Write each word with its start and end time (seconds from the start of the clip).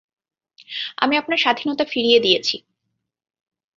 আমি 0.97 1.13
আপনার 1.17 1.37
স্বাধীনতা 1.37 1.85
ফিরিয়ে 1.85 2.19
দিয়েছি। 2.19 2.55